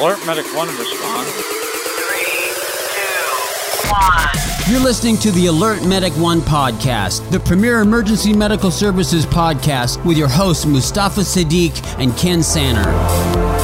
Alert 0.00 0.24
Medic 0.26 0.46
1 0.56 0.68
respond. 0.78 1.28
Three, 1.28 2.54
two, 2.94 3.90
one. 3.90 4.72
You're 4.72 4.80
listening 4.80 5.18
to 5.18 5.30
the 5.32 5.46
Alert 5.46 5.84
Medic 5.84 6.14
1 6.14 6.40
podcast, 6.40 7.30
the 7.30 7.38
premier 7.38 7.80
emergency 7.80 8.32
medical 8.32 8.70
services 8.70 9.26
podcast 9.26 10.02
with 10.06 10.16
your 10.16 10.28
hosts 10.28 10.64
Mustafa 10.64 11.20
Siddiq 11.20 11.98
and 11.98 12.16
Ken 12.16 12.42
Sanner. 12.42 13.59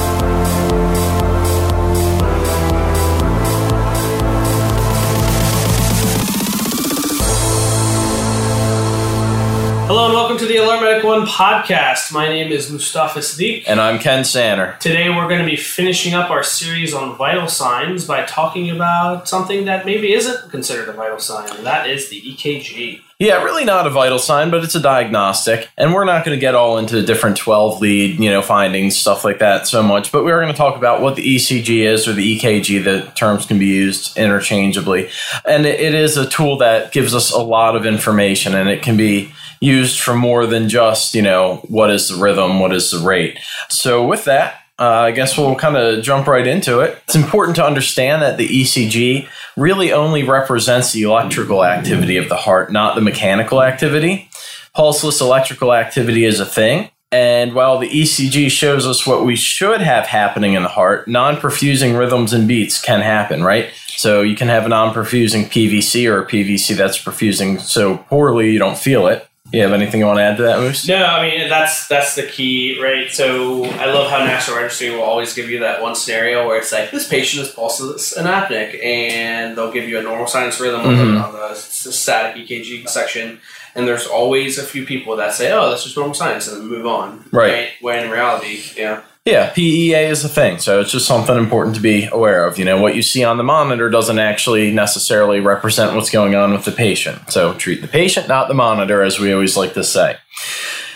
Hello 9.97 10.09
and 10.09 10.15
welcome 10.15 10.37
to 10.37 10.45
the 10.45 10.59
Alert 10.59 10.83
Medic 10.83 11.05
One 11.05 11.25
podcast. 11.27 12.13
My 12.13 12.29
name 12.29 12.53
is 12.53 12.71
Mustafa 12.71 13.21
Sadiq. 13.21 13.65
And 13.67 13.81
I'm 13.81 13.99
Ken 13.99 14.25
Sanner. 14.25 14.77
Today 14.79 15.09
we're 15.09 15.27
going 15.27 15.41
to 15.41 15.47
be 15.47 15.57
finishing 15.57 16.13
up 16.13 16.29
our 16.29 16.43
series 16.43 16.93
on 16.93 17.17
vital 17.17 17.49
signs 17.49 18.05
by 18.05 18.27
talking 18.27 18.71
about 18.71 19.27
something 19.27 19.65
that 19.65 19.87
maybe 19.87 20.13
isn't 20.13 20.51
considered 20.51 20.91
a 20.91 20.93
vital 20.93 21.19
sign, 21.19 21.49
and 21.57 21.65
that 21.65 21.89
is 21.89 22.11
the 22.11 22.21
EKG. 22.21 23.01
Yeah, 23.19 23.43
really 23.43 23.65
not 23.65 23.87
a 23.87 23.91
vital 23.91 24.19
sign, 24.19 24.51
but 24.51 24.63
it's 24.63 24.75
a 24.75 24.81
diagnostic. 24.81 25.71
And 25.79 25.95
we're 25.95 26.05
not 26.05 26.27
going 26.27 26.37
to 26.37 26.41
get 26.41 26.55
all 26.55 26.77
into 26.77 27.01
different 27.03 27.39
12 27.39 27.81
lead, 27.81 28.21
you 28.21 28.29
know, 28.29 28.43
findings, 28.43 28.99
stuff 28.99 29.25
like 29.25 29.39
that 29.39 29.67
so 29.67 29.83
much, 29.83 30.13
but 30.13 30.23
we 30.23 30.31
are 30.33 30.43
going 30.43 30.53
to 30.53 30.59
talk 30.59 30.77
about 30.77 31.01
what 31.01 31.17
the 31.17 31.37
ECG 31.37 31.87
is 31.87 32.07
or 32.07 32.13
the 32.13 32.39
EKG. 32.39 32.85
The 32.85 33.11
terms 33.13 33.47
can 33.47 33.59
be 33.59 33.65
used 33.65 34.19
interchangeably. 34.19 35.09
And 35.47 35.65
it 35.65 35.95
is 35.95 36.19
a 36.19 36.29
tool 36.29 36.59
that 36.59 36.93
gives 36.93 37.15
us 37.15 37.33
a 37.33 37.41
lot 37.41 37.75
of 37.75 37.87
information 37.87 38.55
and 38.55 38.69
it 38.69 38.83
can 38.83 38.99
be 38.99 39.33
used 39.61 40.01
for 40.01 40.15
more 40.15 40.47
than 40.47 40.69
just, 40.69 41.15
you 41.15 41.23
know, 41.23 41.57
what 41.69 41.91
is 41.91 42.09
the 42.09 42.17
rhythm, 42.17 42.61
what 42.61 42.75
is 42.75 42.91
the 42.91 42.99
rate. 42.99 43.39
So 43.69 44.07
with 44.07 44.25
that, 44.25 44.61
uh, 44.79 44.85
I 44.85 45.11
guess 45.13 45.39
we'll 45.39 45.55
kind 45.55 45.77
of 45.77 46.05
jump 46.05 46.27
right 46.27 46.47
into 46.47 46.81
it. 46.81 46.99
It's 47.05 47.15
important 47.15 47.57
to 47.57 47.65
understand 47.65 48.21
that 48.23 48.37
the 48.37 48.47
ECG 48.47 49.27
really 49.57 49.93
only 49.93 50.23
represents 50.23 50.93
the 50.93 51.05
electrical 51.05 51.65
activity 51.65 52.19
of 52.19 52.29
the 52.29 52.37
heart, 52.37 52.71
not 52.71 52.95
the 52.95 53.01
mechanical 53.01 53.63
activity. 53.63 54.29
Pulseless 54.75 55.23
electrical 55.23 55.73
activity 55.73 56.27
is 56.27 56.41
a 56.41 56.47
thing. 56.47 56.91
And 57.11 57.55
while 57.55 57.79
the 57.79 57.89
ECG 57.89 58.51
shows 58.51 58.87
us 58.87 59.07
what 59.07 59.25
we 59.25 59.37
should 59.37 59.81
have 59.81 60.07
happening 60.07 60.55
in 60.55 60.63
the 60.63 60.69
heart, 60.69 61.09
non 61.09 61.37
perfusing 61.37 61.99
rhythms 61.99 62.33
and 62.33 62.47
beats 62.47 62.81
can 62.81 63.01
happen, 63.01 63.43
right? 63.43 63.71
So 63.87 64.21
you 64.21 64.37
can 64.37 64.49
have 64.49 64.67
a 64.67 64.69
non 64.69 64.93
perfusing 64.93 65.45
PVC 65.45 66.11
or 66.11 66.21
a 66.21 66.27
PVC 66.27 66.77
that's 66.77 67.03
perfusing 67.03 67.61
so 67.61 67.97
poorly 67.97 68.51
you 68.51 68.59
don't 68.59 68.77
feel 68.77 69.07
it. 69.07 69.27
You 69.53 69.63
have 69.63 69.73
anything 69.73 70.01
you 70.01 70.07
want 70.07 70.19
to 70.19 70.23
add 70.23 70.37
to 70.39 70.43
that, 70.43 70.59
Moose? 70.59 70.87
No, 70.89 71.05
I 71.05 71.23
mean 71.29 71.49
that's 71.49 71.87
that's 71.87 72.15
the 72.17 72.25
key, 72.25 72.81
right? 72.83 73.11
So 73.11 73.65
I 73.65 73.87
love 73.87 74.11
how 74.11 74.19
National 74.19 74.57
Registry 74.59 74.91
will 74.91 75.03
always 75.03 75.35
give 75.35 75.49
you 75.49 75.61
that 75.61 75.81
one 75.81 75.95
scenario 75.95 76.47
where 76.47 76.59
it's 76.59 76.73
like 76.73 76.91
this 76.91 77.09
patient 77.09 77.47
is 77.47 77.53
pulseless 77.55 78.17
and 78.17 78.27
apneic, 78.27 78.83
and 78.85 79.57
they'll 79.57 79.73
give 79.73 79.89
you 79.89 79.99
a 79.99 80.03
normal 80.03 80.27
sinus 80.27 80.59
rhythm 80.61 80.81
Mhm. 80.83 81.23
on 81.25 81.33
the 81.33 81.55
static 81.55 82.37
EKG 82.43 82.87
section, 82.89 83.41
and 83.77 83.87
there's 83.87 84.07
always 84.07 84.59
a 84.59 84.65
few 84.65 84.85
people 84.85 85.17
that 85.17 85.33
say, 85.33 85.53
"Oh, 85.53 85.71
that's 85.71 85.85
just 85.85 85.97
normal 85.97 86.15
sinus," 86.15 86.49
and 86.49 86.61
then 86.63 86.67
move 86.69 86.87
on, 86.87 87.25
Right. 87.31 87.69
When 87.81 88.05
in 88.05 88.11
reality, 88.11 88.61
yeah, 88.77 89.01
Yeah, 89.27 89.51
PEA 89.51 90.05
is 90.05 90.25
a 90.25 90.29
thing, 90.29 90.59
so 90.59 90.81
it's 90.81 90.93
just 90.93 91.09
something 91.09 91.37
important 91.37 91.75
to 91.75 91.83
be 91.83 92.05
aware 92.05 92.47
of. 92.47 92.61
You 92.61 92.65
know, 92.65 92.81
what 92.81 92.95
you 92.95 93.03
see 93.03 93.25
on 93.25 93.39
the 93.39 93.43
monitor 93.43 93.91
doesn't 93.91 94.21
actually 94.21 94.71
necessarily 94.71 95.41
represent 95.41 95.97
what's 95.97 96.11
going 96.11 96.37
on 96.37 96.53
with 96.53 96.65
the 96.65 96.71
patient. 96.71 97.33
So 97.33 97.53
treat 97.55 97.83
the 97.83 97.89
patient, 97.89 98.29
not 98.29 98.47
the 98.47 98.55
monitor, 98.55 99.03
as 99.03 99.19
we 99.19 99.33
always 99.33 99.57
like 99.57 99.75
to 99.75 99.83
say. 99.83 100.17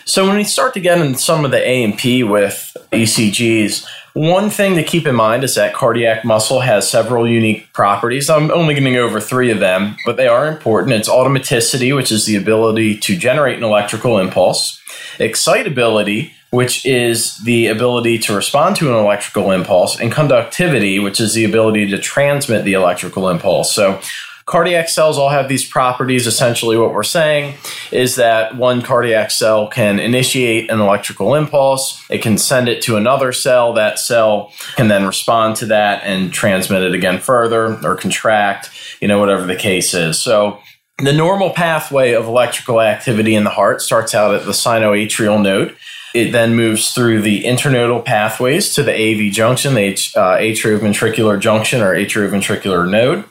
So 0.04 0.28
when 0.28 0.36
we 0.36 0.44
start 0.44 0.74
to 0.74 0.80
get 0.80 1.00
into 1.00 1.18
some 1.18 1.44
of 1.44 1.50
the 1.50 1.58
A 1.58 1.82
and 1.82 1.98
P 1.98 2.22
with 2.22 2.76
ECGs, 2.92 3.84
one 4.14 4.48
thing 4.48 4.76
to 4.76 4.84
keep 4.84 5.08
in 5.08 5.16
mind 5.16 5.42
is 5.42 5.56
that 5.56 5.74
cardiac 5.74 6.24
muscle 6.24 6.60
has 6.60 6.88
several 6.88 7.28
unique 7.28 7.72
properties. 7.72 8.30
I'm 8.30 8.52
only 8.52 8.74
going 8.74 8.84
to 8.84 8.92
go 8.92 9.06
over 9.06 9.20
three 9.20 9.50
of 9.50 9.58
them, 9.58 9.96
but 10.06 10.16
they 10.16 10.28
are 10.28 10.46
important. 10.46 10.94
It's 10.94 11.08
automaticity, 11.08 11.96
which 11.96 12.12
is 12.12 12.26
the 12.26 12.36
ability 12.36 12.96
to 12.98 13.16
generate 13.16 13.58
an 13.58 13.64
electrical 13.64 14.20
impulse, 14.20 14.80
excitability, 15.18 16.32
which 16.50 16.84
is 16.84 17.36
the 17.38 17.68
ability 17.68 18.18
to 18.18 18.34
respond 18.34 18.76
to 18.76 18.88
an 18.88 18.96
electrical 18.96 19.50
impulse, 19.50 19.98
and 19.98 20.12
conductivity, 20.12 20.98
which 20.98 21.20
is 21.20 21.34
the 21.34 21.44
ability 21.44 21.86
to 21.88 21.98
transmit 21.98 22.64
the 22.64 22.72
electrical 22.72 23.28
impulse. 23.28 23.72
So, 23.72 24.00
cardiac 24.46 24.88
cells 24.88 25.16
all 25.16 25.28
have 25.28 25.48
these 25.48 25.64
properties. 25.64 26.26
Essentially, 26.26 26.76
what 26.76 26.92
we're 26.92 27.04
saying 27.04 27.54
is 27.92 28.16
that 28.16 28.56
one 28.56 28.82
cardiac 28.82 29.30
cell 29.30 29.68
can 29.68 30.00
initiate 30.00 30.68
an 30.70 30.80
electrical 30.80 31.36
impulse, 31.36 32.04
it 32.10 32.20
can 32.20 32.36
send 32.36 32.68
it 32.68 32.82
to 32.82 32.96
another 32.96 33.32
cell. 33.32 33.72
That 33.72 34.00
cell 34.00 34.52
can 34.74 34.88
then 34.88 35.06
respond 35.06 35.54
to 35.56 35.66
that 35.66 36.02
and 36.02 36.32
transmit 36.32 36.82
it 36.82 36.94
again 36.94 37.20
further 37.20 37.78
or 37.84 37.94
contract, 37.94 38.70
you 39.00 39.06
know, 39.06 39.20
whatever 39.20 39.46
the 39.46 39.56
case 39.56 39.94
is. 39.94 40.18
So, 40.20 40.58
the 40.98 41.12
normal 41.12 41.50
pathway 41.50 42.12
of 42.12 42.26
electrical 42.26 42.80
activity 42.80 43.34
in 43.34 43.44
the 43.44 43.50
heart 43.50 43.80
starts 43.80 44.14
out 44.14 44.34
at 44.34 44.44
the 44.44 44.52
sinoatrial 44.52 45.42
node. 45.42 45.76
It 46.14 46.32
then 46.32 46.56
moves 46.56 46.92
through 46.92 47.22
the 47.22 47.44
internodal 47.44 48.04
pathways 48.04 48.74
to 48.74 48.82
the 48.82 48.92
AV 48.92 49.32
junction, 49.32 49.74
the 49.74 49.80
H, 49.80 50.16
uh, 50.16 50.36
atrioventricular 50.38 51.38
junction 51.38 51.80
or 51.80 51.94
atrioventricular 51.94 52.88
node. 52.88 53.24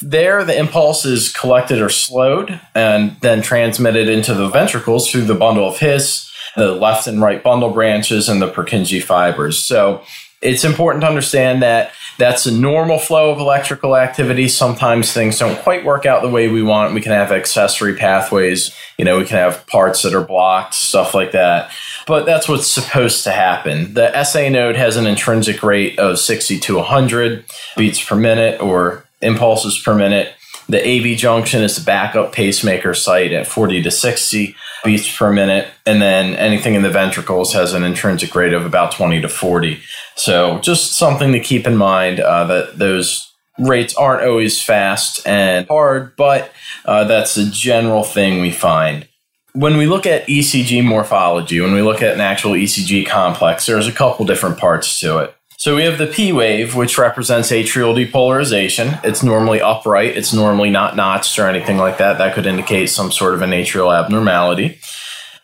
There, 0.00 0.44
the 0.44 0.58
impulse 0.58 1.04
is 1.04 1.32
collected 1.32 1.80
or 1.80 1.88
slowed 1.88 2.60
and 2.74 3.16
then 3.20 3.42
transmitted 3.42 4.08
into 4.08 4.34
the 4.34 4.48
ventricles 4.48 5.10
through 5.10 5.24
the 5.24 5.34
bundle 5.34 5.68
of 5.68 5.78
His, 5.78 6.30
the 6.56 6.72
left 6.72 7.06
and 7.06 7.20
right 7.20 7.42
bundle 7.42 7.70
branches, 7.70 8.28
and 8.28 8.40
the 8.40 8.50
Purkinje 8.50 9.02
fibers. 9.02 9.58
So 9.58 10.02
it's 10.40 10.64
important 10.64 11.02
to 11.02 11.08
understand 11.08 11.62
that 11.62 11.92
that's 12.20 12.46
a 12.46 12.52
normal 12.52 12.98
flow 12.98 13.30
of 13.30 13.38
electrical 13.38 13.96
activity. 13.96 14.46
Sometimes 14.46 15.12
things 15.12 15.38
don't 15.38 15.58
quite 15.62 15.84
work 15.84 16.06
out 16.06 16.22
the 16.22 16.28
way 16.28 16.48
we 16.48 16.62
want. 16.62 16.94
We 16.94 17.00
can 17.00 17.12
have 17.12 17.32
accessory 17.32 17.96
pathways, 17.96 18.72
you 18.98 19.04
know, 19.04 19.18
we 19.18 19.24
can 19.24 19.38
have 19.38 19.66
parts 19.66 20.02
that 20.02 20.14
are 20.14 20.24
blocked, 20.24 20.74
stuff 20.74 21.14
like 21.14 21.32
that. 21.32 21.72
But 22.06 22.26
that's 22.26 22.48
what's 22.48 22.68
supposed 22.68 23.24
to 23.24 23.30
happen. 23.30 23.94
The 23.94 24.22
SA 24.22 24.50
node 24.50 24.76
has 24.76 24.96
an 24.96 25.06
intrinsic 25.06 25.62
rate 25.62 25.98
of 25.98 26.18
60 26.18 26.58
to 26.60 26.76
100 26.76 27.44
beats 27.76 28.04
per 28.04 28.16
minute 28.16 28.60
or 28.60 29.04
impulses 29.22 29.78
per 29.78 29.94
minute. 29.94 30.34
The 30.70 30.78
AV 30.86 31.18
junction 31.18 31.62
is 31.62 31.76
the 31.76 31.84
backup 31.84 32.32
pacemaker 32.32 32.94
site 32.94 33.32
at 33.32 33.48
40 33.48 33.82
to 33.82 33.90
60 33.90 34.54
beats 34.84 35.16
per 35.16 35.32
minute. 35.32 35.66
And 35.84 36.00
then 36.00 36.36
anything 36.36 36.74
in 36.74 36.82
the 36.82 36.90
ventricles 36.90 37.52
has 37.54 37.74
an 37.74 37.82
intrinsic 37.82 38.32
rate 38.36 38.52
of 38.52 38.64
about 38.64 38.92
20 38.92 39.20
to 39.20 39.28
40. 39.28 39.80
So 40.14 40.60
just 40.60 40.94
something 40.94 41.32
to 41.32 41.40
keep 41.40 41.66
in 41.66 41.76
mind 41.76 42.20
uh, 42.20 42.44
that 42.44 42.78
those 42.78 43.32
rates 43.58 43.96
aren't 43.96 44.22
always 44.22 44.62
fast 44.62 45.26
and 45.26 45.66
hard, 45.66 46.14
but 46.14 46.52
uh, 46.84 47.02
that's 47.02 47.36
a 47.36 47.50
general 47.50 48.04
thing 48.04 48.40
we 48.40 48.52
find. 48.52 49.08
When 49.52 49.76
we 49.76 49.86
look 49.86 50.06
at 50.06 50.28
ECG 50.28 50.84
morphology, 50.84 51.60
when 51.60 51.74
we 51.74 51.82
look 51.82 52.00
at 52.00 52.14
an 52.14 52.20
actual 52.20 52.52
ECG 52.52 53.08
complex, 53.08 53.66
there's 53.66 53.88
a 53.88 53.92
couple 53.92 54.24
different 54.24 54.58
parts 54.58 55.00
to 55.00 55.18
it. 55.18 55.34
So 55.60 55.76
we 55.76 55.82
have 55.82 55.98
the 55.98 56.06
P 56.06 56.32
wave, 56.32 56.74
which 56.74 56.96
represents 56.96 57.50
atrial 57.50 57.94
depolarization. 57.94 58.98
It's 59.04 59.22
normally 59.22 59.60
upright. 59.60 60.16
It's 60.16 60.32
normally 60.32 60.70
not 60.70 60.96
notched 60.96 61.38
or 61.38 61.46
anything 61.46 61.76
like 61.76 61.98
that. 61.98 62.16
That 62.16 62.34
could 62.34 62.46
indicate 62.46 62.86
some 62.86 63.12
sort 63.12 63.34
of 63.34 63.42
an 63.42 63.50
atrial 63.50 63.94
abnormality. 63.94 64.80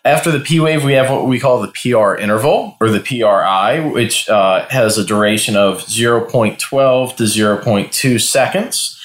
After 0.06 0.31
the 0.31 0.41
P 0.41 0.59
wave, 0.59 0.84
we 0.84 0.94
have 0.94 1.10
what 1.10 1.26
we 1.26 1.38
call 1.38 1.60
the 1.60 1.69
PR 1.69 2.15
interval 2.15 2.78
or 2.81 2.88
the 2.88 3.00
PRI, 3.00 3.81
which 3.81 4.26
uh, 4.31 4.66
has 4.71 4.97
a 4.97 5.05
duration 5.05 5.55
of 5.55 5.82
0.12 5.82 6.56
to 7.16 7.22
0.2 7.22 8.19
seconds. 8.19 8.99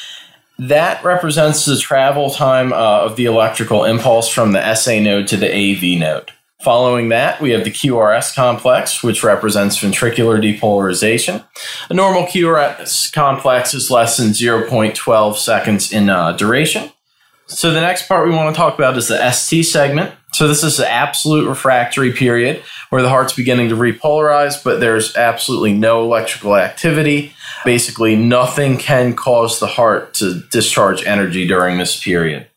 That 0.60 1.04
represents 1.04 1.66
the 1.66 1.78
travel 1.78 2.30
time 2.30 2.72
uh, 2.72 2.78
of 2.78 3.18
the 3.18 3.26
electrical 3.26 3.84
impulse 3.84 4.30
from 4.30 4.54
the 4.54 4.76
SA 4.76 5.02
node 5.02 5.28
to 5.28 5.36
the 5.36 5.54
AV 5.54 6.00
node. 6.00 6.32
Following 6.62 7.10
that, 7.10 7.42
we 7.42 7.52
have 7.52 7.64
the 7.64 7.72
QRS 7.72 8.36
complex, 8.36 9.02
which 9.02 9.24
represents 9.24 9.80
ventricular 9.80 10.40
depolarization. 10.40 11.44
A 11.90 11.94
normal 11.94 12.24
QRS 12.24 13.12
complex 13.12 13.74
is 13.74 13.90
less 13.90 14.18
than 14.18 14.28
0.12 14.28 15.36
seconds 15.38 15.92
in 15.92 16.10
uh, 16.10 16.34
duration. 16.34 16.92
So 17.48 17.72
the 17.74 17.82
next 17.82 18.08
part 18.08 18.28
we 18.28 18.34
want 18.34 18.54
to 18.54 18.58
talk 18.58 18.76
about 18.76 18.96
is 18.96 19.08
the 19.08 19.32
ST 19.32 19.66
segment. 19.66 20.14
So 20.34 20.48
this 20.48 20.64
is 20.64 20.78
the 20.78 20.90
absolute 20.90 21.50
refractory 21.50 22.14
period 22.14 22.64
where 22.92 23.02
the 23.02 23.10
heart's 23.10 23.34
beginning 23.34 23.70
to 23.70 23.76
repolarize, 23.76 24.64
but 24.64 24.80
there's 24.80 25.16
absolutely 25.18 25.74
no 25.74 26.04
electrical 26.04 26.56
activity. 26.56 27.34
Basically, 27.66 28.16
nothing 28.16 28.78
can 28.78 29.16
cause 29.16 29.60
the 29.60 29.68
heart 29.68 30.14
to 30.16 30.42
discharge 30.52 31.04
energy 31.06 31.48
during 31.48 31.80
this 31.80 32.00
period. 32.00 32.48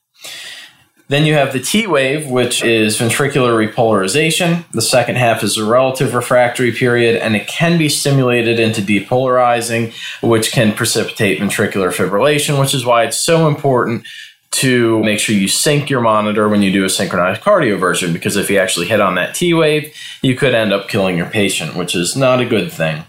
Then 1.08 1.26
you 1.26 1.34
have 1.34 1.52
the 1.52 1.60
T 1.60 1.86
wave, 1.86 2.30
which 2.30 2.64
is 2.64 2.98
ventricular 2.98 3.54
repolarization. 3.54 4.64
The 4.72 4.80
second 4.80 5.16
half 5.16 5.42
is 5.42 5.58
a 5.58 5.64
relative 5.64 6.14
refractory 6.14 6.72
period, 6.72 7.16
and 7.16 7.36
it 7.36 7.46
can 7.46 7.76
be 7.76 7.90
stimulated 7.90 8.58
into 8.58 8.80
depolarizing, 8.80 9.92
which 10.22 10.50
can 10.50 10.72
precipitate 10.72 11.40
ventricular 11.40 11.92
fibrillation, 11.92 12.58
which 12.58 12.74
is 12.74 12.86
why 12.86 13.04
it's 13.04 13.20
so 13.20 13.48
important 13.48 14.06
to 14.52 15.02
make 15.02 15.18
sure 15.18 15.34
you 15.34 15.48
sync 15.48 15.90
your 15.90 16.00
monitor 16.00 16.48
when 16.48 16.62
you 16.62 16.72
do 16.72 16.84
a 16.84 16.88
synchronized 16.88 17.42
cardioversion, 17.42 18.12
because 18.12 18.36
if 18.36 18.48
you 18.48 18.58
actually 18.58 18.86
hit 18.86 19.00
on 19.00 19.16
that 19.16 19.34
T 19.34 19.52
wave, 19.52 19.92
you 20.22 20.34
could 20.36 20.54
end 20.54 20.72
up 20.72 20.88
killing 20.88 21.18
your 21.18 21.26
patient, 21.26 21.74
which 21.74 21.94
is 21.94 22.16
not 22.16 22.40
a 22.40 22.46
good 22.46 22.72
thing. 22.72 23.04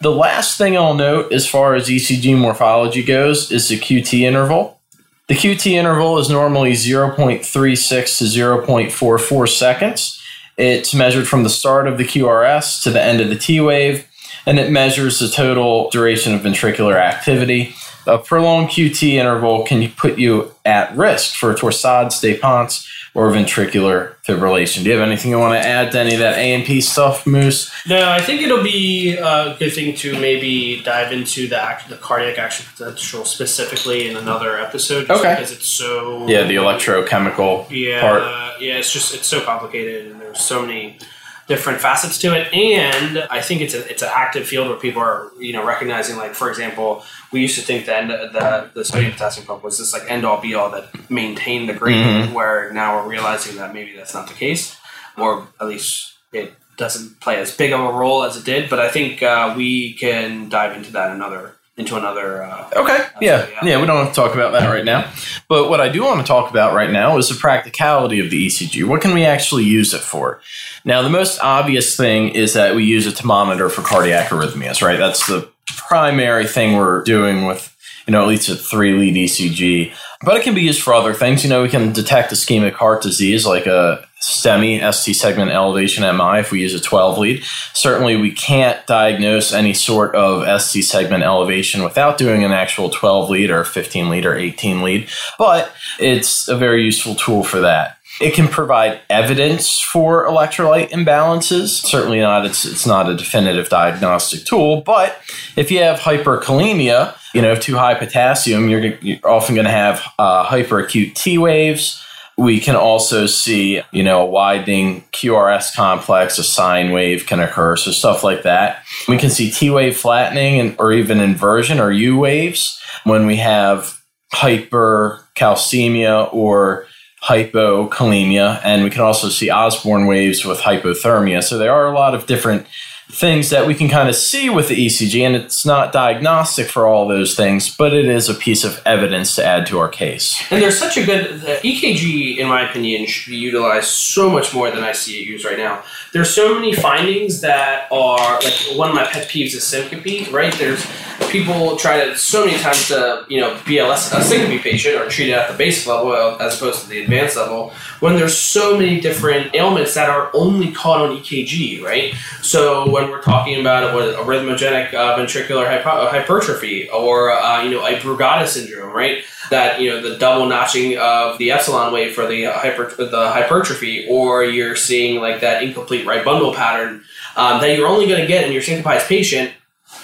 The 0.00 0.12
last 0.12 0.58
thing 0.58 0.76
I'll 0.76 0.94
note 0.94 1.32
as 1.32 1.48
far 1.48 1.74
as 1.74 1.88
ECG 1.88 2.38
morphology 2.38 3.02
goes 3.02 3.50
is 3.50 3.68
the 3.68 3.78
QT 3.78 4.20
interval. 4.20 4.78
The 5.26 5.34
QT 5.34 5.70
interval 5.70 6.18
is 6.18 6.28
normally 6.28 6.72
0.36 6.72 8.18
to 8.18 8.24
0.44 8.24 9.48
seconds. 9.48 10.22
It's 10.58 10.92
measured 10.92 11.26
from 11.26 11.44
the 11.44 11.48
start 11.48 11.88
of 11.88 11.96
the 11.96 12.04
QRS 12.04 12.82
to 12.82 12.90
the 12.90 13.02
end 13.02 13.22
of 13.22 13.30
the 13.30 13.38
T 13.38 13.58
wave, 13.58 14.06
and 14.44 14.58
it 14.58 14.70
measures 14.70 15.18
the 15.18 15.28
total 15.28 15.88
duration 15.88 16.34
of 16.34 16.42
ventricular 16.42 16.96
activity. 16.96 17.74
A 18.06 18.18
prolonged 18.18 18.68
QT 18.68 19.14
interval 19.14 19.64
can 19.64 19.90
put 19.92 20.18
you 20.18 20.54
at 20.66 20.94
risk 20.94 21.36
for 21.36 21.54
torsades 21.54 22.20
de 22.20 22.38
Pointes 22.38 22.86
or 23.14 23.30
ventricular 23.30 24.14
fibrillation. 24.26 24.82
Do 24.82 24.90
you 24.90 24.98
have 24.98 25.06
anything 25.06 25.30
you 25.30 25.38
want 25.38 25.54
to 25.62 25.66
add 25.68 25.92
to 25.92 26.00
any 26.00 26.14
of 26.14 26.18
that 26.20 26.36
A&P 26.36 26.80
stuff, 26.80 27.26
Moose? 27.26 27.70
No, 27.86 28.10
I 28.10 28.20
think 28.20 28.42
it'll 28.42 28.62
be 28.64 29.16
a 29.16 29.54
good 29.58 29.72
thing 29.72 29.94
to 29.96 30.18
maybe 30.18 30.82
dive 30.82 31.12
into 31.12 31.46
the 31.46 31.60
act, 31.62 31.88
the 31.88 31.96
cardiac 31.96 32.38
action 32.38 32.66
potential 32.76 33.24
specifically 33.24 34.08
in 34.08 34.16
another 34.16 34.58
episode. 34.58 35.06
Just 35.06 35.20
Okay. 35.20 35.34
Because 35.34 35.52
it's 35.52 35.68
so 35.68 36.26
Yeah, 36.26 36.42
the 36.44 36.56
electrochemical 36.56 37.66
yeah 37.70 38.00
part. 38.00 38.60
yeah 38.60 38.74
it's 38.74 38.92
just 38.92 39.14
it's 39.14 39.28
so 39.28 39.40
complicated 39.42 40.10
and 40.10 40.20
there's 40.20 40.40
so 40.40 40.62
many 40.62 40.98
different 41.46 41.80
facets 41.80 42.18
to 42.18 42.34
it. 42.34 42.52
And 42.54 43.18
I 43.30 43.40
think 43.40 43.60
it's 43.60 43.74
a 43.74 43.88
it's 43.90 44.02
an 44.02 44.10
active 44.12 44.46
field 44.46 44.68
where 44.68 44.78
people 44.78 45.02
are 45.02 45.30
you 45.38 45.52
know 45.52 45.64
recognizing 45.66 46.16
like 46.16 46.34
for 46.34 46.48
example 46.48 47.04
we 47.32 47.40
used 47.40 47.56
to 47.56 47.62
think 47.62 47.86
that 47.86 48.32
the 48.32 48.70
the 48.74 48.84
sodium 48.84 49.12
potassium 49.12 49.46
pump 49.46 49.62
was 49.62 49.78
this 49.78 49.92
like 49.92 50.10
end 50.10 50.24
all 50.24 50.40
be 50.40 50.54
all 50.54 50.70
that 50.70 51.10
maintained 51.10 51.68
the 51.68 51.74
gradient 51.74 52.32
where 52.32 52.72
now 52.72 52.96
we're 52.96 53.08
realizing 53.08 53.56
that 53.56 53.74
maybe 53.74 53.94
that's 53.96 54.14
not 54.14 54.26
the 54.28 54.34
case 54.34 54.76
or 55.16 55.46
at 55.60 55.66
least 55.66 56.14
it 56.32 56.54
doesn't 56.76 57.20
play 57.20 57.36
as 57.36 57.56
big 57.56 57.72
of 57.72 57.80
a 57.80 57.92
role 57.92 58.24
as 58.24 58.36
it 58.36 58.44
did. 58.44 58.68
But 58.68 58.80
I 58.80 58.88
think 58.88 59.22
uh, 59.22 59.54
we 59.56 59.94
can 59.94 60.48
dive 60.48 60.76
into 60.76 60.92
that 60.92 61.12
another 61.12 61.56
into 61.76 61.96
another 61.96 62.42
uh, 62.42 62.70
Okay. 62.76 63.04
Yeah. 63.20 63.48
yeah. 63.50 63.64
Yeah, 63.64 63.80
we 63.80 63.86
don't 63.86 64.04
have 64.04 64.14
to 64.14 64.14
talk 64.14 64.34
about 64.34 64.52
that 64.52 64.68
right 64.68 64.84
now. 64.84 65.10
But 65.48 65.68
what 65.68 65.80
I 65.80 65.88
do 65.88 66.04
want 66.04 66.20
to 66.20 66.26
talk 66.26 66.50
about 66.50 66.72
right 66.72 66.90
now 66.90 67.18
is 67.18 67.28
the 67.28 67.34
practicality 67.34 68.20
of 68.20 68.30
the 68.30 68.46
ECG. 68.46 68.86
What 68.86 69.00
can 69.00 69.12
we 69.12 69.24
actually 69.24 69.64
use 69.64 69.92
it 69.92 70.00
for? 70.00 70.40
Now, 70.84 71.02
the 71.02 71.10
most 71.10 71.40
obvious 71.40 71.96
thing 71.96 72.28
is 72.28 72.52
that 72.54 72.76
we 72.76 72.84
use 72.84 73.06
a 73.06 73.10
thermometer 73.10 73.68
for 73.68 73.82
cardiac 73.82 74.28
arrhythmias, 74.28 74.82
right? 74.82 74.98
That's 74.98 75.26
the 75.26 75.48
primary 75.66 76.46
thing 76.46 76.76
we're 76.76 77.02
doing 77.02 77.44
with, 77.46 77.73
you 78.06 78.12
know, 78.12 78.22
at 78.22 78.28
least 78.28 78.48
a 78.48 78.56
three 78.56 78.92
lead 78.92 79.14
ECG. 79.14 79.94
But 80.22 80.36
it 80.36 80.42
can 80.42 80.54
be 80.54 80.62
used 80.62 80.82
for 80.82 80.94
other 80.94 81.14
things. 81.14 81.42
You 81.44 81.50
know, 81.50 81.62
we 81.62 81.68
can 81.68 81.92
detect 81.92 82.32
ischemic 82.32 82.72
heart 82.72 83.02
disease 83.02 83.46
like 83.46 83.66
a 83.66 84.06
STEMI, 84.24 84.92
ST 84.92 85.14
segment 85.14 85.50
elevation 85.50 86.02
MI, 86.16 86.38
if 86.38 86.50
we 86.50 86.62
use 86.62 86.72
a 86.72 86.80
12 86.80 87.18
lead. 87.18 87.44
Certainly, 87.74 88.16
we 88.16 88.32
can't 88.32 88.84
diagnose 88.86 89.52
any 89.52 89.74
sort 89.74 90.14
of 90.14 90.62
ST 90.62 90.84
segment 90.84 91.24
elevation 91.24 91.82
without 91.82 92.16
doing 92.16 92.42
an 92.42 92.52
actual 92.52 92.88
12 92.88 93.28
lead 93.28 93.50
or 93.50 93.64
15 93.64 94.08
lead 94.08 94.24
or 94.24 94.36
18 94.36 94.82
lead, 94.82 95.08
but 95.38 95.72
it's 95.98 96.48
a 96.48 96.56
very 96.56 96.84
useful 96.84 97.14
tool 97.14 97.44
for 97.44 97.60
that. 97.60 97.98
It 98.20 98.32
can 98.32 98.48
provide 98.48 99.00
evidence 99.10 99.80
for 99.80 100.24
electrolyte 100.24 100.90
imbalances. 100.90 101.84
Certainly 101.84 102.20
not. 102.20 102.46
It's 102.46 102.64
it's 102.64 102.86
not 102.86 103.10
a 103.10 103.16
definitive 103.16 103.68
diagnostic 103.68 104.44
tool, 104.44 104.82
but 104.82 105.20
if 105.56 105.70
you 105.70 105.80
have 105.80 105.98
hyperkalemia, 105.98 107.14
you 107.34 107.42
know, 107.42 107.56
too 107.56 107.76
high 107.76 107.94
potassium, 107.94 108.68
you're, 108.68 108.94
you're 109.02 109.28
often 109.28 109.54
going 109.54 109.66
to 109.66 109.70
have 109.70 110.02
uh, 110.18 110.46
hyperacute 110.46 111.14
T 111.14 111.36
waves. 111.36 112.02
We 112.38 112.60
can 112.60 112.76
also 112.76 113.26
see, 113.26 113.82
you 113.92 114.02
know, 114.02 114.22
a 114.22 114.26
widening 114.26 115.02
QRS 115.12 115.74
complex, 115.74 116.38
a 116.38 116.44
sine 116.44 116.92
wave 116.92 117.26
can 117.26 117.40
occur, 117.40 117.76
so 117.76 117.90
stuff 117.90 118.24
like 118.24 118.42
that. 118.42 118.82
We 119.06 119.18
can 119.18 119.30
see 119.30 119.50
T 119.50 119.70
wave 119.70 119.96
flattening 119.96 120.58
and, 120.58 120.76
or 120.78 120.92
even 120.92 121.20
inversion 121.20 121.78
or 121.78 121.92
U 121.92 122.18
waves 122.18 122.80
when 123.04 123.26
we 123.26 123.36
have 123.36 124.00
hypercalcemia 124.32 126.32
or 126.32 126.86
hypokalemia, 127.22 128.60
and 128.64 128.84
we 128.84 128.90
can 128.90 129.00
also 129.00 129.28
see 129.28 129.50
Osborn 129.50 130.06
waves 130.06 130.44
with 130.44 130.60
hypothermia. 130.60 131.42
So 131.42 131.56
there 131.56 131.72
are 131.72 131.86
a 131.86 131.94
lot 131.94 132.14
of 132.14 132.26
different 132.26 132.66
things 133.14 133.50
that 133.50 133.66
we 133.66 133.74
can 133.74 133.88
kind 133.88 134.08
of 134.08 134.16
see 134.16 134.50
with 134.50 134.68
the 134.68 134.86
ECG, 134.86 135.24
and 135.24 135.36
it's 135.36 135.64
not 135.64 135.92
diagnostic 135.92 136.68
for 136.68 136.86
all 136.86 137.06
those 137.06 137.34
things, 137.34 137.74
but 137.74 137.94
it 137.94 138.06
is 138.06 138.28
a 138.28 138.34
piece 138.34 138.64
of 138.64 138.82
evidence 138.84 139.36
to 139.36 139.44
add 139.44 139.66
to 139.66 139.78
our 139.78 139.88
case. 139.88 140.42
And 140.50 140.60
there's 140.60 140.78
such 140.78 140.96
a 140.96 141.04
good 141.04 141.40
EKG, 141.40 142.38
in 142.38 142.48
my 142.48 142.68
opinion, 142.68 143.06
should 143.06 143.30
be 143.30 143.36
utilized 143.36 143.86
so 143.86 144.28
much 144.28 144.52
more 144.52 144.70
than 144.70 144.82
I 144.82 144.92
see 144.92 145.20
it 145.20 145.26
used 145.26 145.44
right 145.44 145.58
now. 145.58 145.84
There's 146.12 146.34
so 146.34 146.54
many 146.54 146.74
findings 146.74 147.40
that 147.40 147.88
are 147.92 148.40
like 148.40 148.54
one 148.76 148.88
of 148.88 148.94
my 148.94 149.04
pet 149.04 149.28
peeves 149.28 149.54
is 149.54 149.64
syncope. 149.64 150.32
Right? 150.32 150.52
There's 150.54 150.84
people 151.30 151.76
try 151.76 152.04
to 152.04 152.16
so 152.16 152.44
many 152.44 152.58
times 152.58 152.88
to 152.88 153.24
you 153.28 153.40
know 153.40 153.54
BLS 153.64 154.16
a 154.16 154.22
syncope 154.22 154.60
patient 154.60 154.96
or 154.96 155.08
treat 155.08 155.28
it 155.30 155.32
at 155.32 155.50
the 155.50 155.56
basic 155.56 155.86
level 155.86 156.14
as 156.40 156.56
opposed 156.56 156.82
to 156.82 156.88
the 156.88 157.02
advanced 157.02 157.36
level 157.36 157.72
when 158.00 158.16
there's 158.16 158.36
so 158.36 158.76
many 158.76 159.00
different 159.00 159.54
ailments 159.54 159.94
that 159.94 160.10
are 160.10 160.30
only 160.34 160.72
caught 160.72 161.00
on 161.00 161.16
EKG. 161.16 161.82
Right? 161.82 162.14
So 162.42 162.90
when 162.90 163.03
we're 163.10 163.22
talking 163.22 163.60
about 163.60 163.94
what 163.94 164.14
arrhythmogenic 164.16 164.94
uh, 164.94 165.16
ventricular 165.16 165.66
hypo- 165.66 166.08
hypertrophy 166.08 166.88
or 166.90 167.30
uh, 167.32 167.62
you 167.62 167.70
know 167.70 167.86
a 167.86 167.96
Brugada 167.96 168.46
syndrome, 168.46 168.92
right? 168.92 169.24
That 169.50 169.80
you 169.80 169.90
know 169.90 170.00
the 170.00 170.16
double 170.16 170.46
notching 170.46 170.98
of 170.98 171.38
the 171.38 171.50
epsilon 171.50 171.92
wave 171.92 172.14
for 172.14 172.26
the 172.26 172.46
uh, 172.46 172.58
hyper 172.58 172.94
the 172.96 173.30
hypertrophy, 173.30 174.06
or 174.08 174.44
you're 174.44 174.76
seeing 174.76 175.20
like 175.20 175.40
that 175.40 175.62
incomplete 175.62 176.06
right 176.06 176.24
bundle 176.24 176.54
pattern 176.54 177.04
um, 177.36 177.60
that 177.60 177.76
you're 177.76 177.88
only 177.88 178.06
going 178.06 178.20
to 178.20 178.26
get 178.26 178.46
in 178.46 178.52
your 178.52 178.62
syncopized 178.62 179.06
patient 179.06 179.52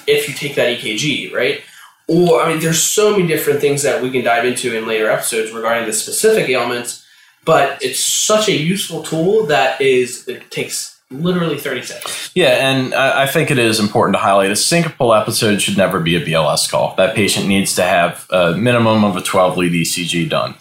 if 0.07 0.29
you 0.29 0.35
take 0.35 0.55
that 0.57 0.79
EKG, 0.79 1.33
right? 1.33 1.63
Or 2.09 2.41
I 2.41 2.49
mean, 2.49 2.61
there's 2.61 2.83
so 2.83 3.13
many 3.13 3.27
different 3.27 3.61
things 3.61 3.83
that 3.83 4.03
we 4.03 4.11
can 4.11 4.25
dive 4.25 4.45
into 4.45 4.77
in 4.77 4.87
later 4.87 5.11
episodes 5.11 5.53
regarding 5.53 5.87
the 5.87 5.93
specific 5.93 6.49
ailments, 6.49 7.07
but 7.45 7.83
it's 7.83 8.01
such 8.01 8.49
a 8.49 8.57
useful 8.57 9.03
tool 9.03 9.47
that 9.47 9.81
is 9.81 10.27
it 10.29 10.51
takes 10.51 11.00
literally 11.11 11.59
30 11.59 11.83
seconds. 11.83 12.31
Yeah, 12.35 12.71
and 12.71 12.95
I 12.95 13.23
I 13.23 13.27
think 13.27 13.51
it 13.51 13.59
is 13.59 13.81
important 13.81 14.15
to 14.15 14.21
highlight 14.21 14.51
a 14.51 14.55
syncopal 14.55 15.19
episode 15.19 15.61
should 15.61 15.77
never 15.77 16.01
be 16.01 16.17
a 16.17 16.25
BLS 16.25 16.71
call. 16.71 16.95
That 16.97 17.15
patient 17.15 17.47
needs 17.47 17.75
to 17.77 17.83
have 17.83 18.27
a 18.31 18.53
minimum 18.53 19.05
of 19.05 19.17
a 19.17 19.21
12 19.21 19.57
lead 19.57 19.73
ECG 19.73 20.29
done. 20.29 20.55